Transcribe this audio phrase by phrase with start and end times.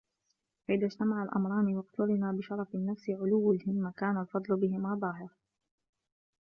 [0.67, 5.29] فَإِذَا اجْتَمَعَ الْأَمْرَانِ وَاقْتَرَنَ بِشَرَفِ النَّفْسِ عُلُوُّ الْهِمَّةِ كَانَ الْفَضْلُ بِهِمَا ظَاهِرًا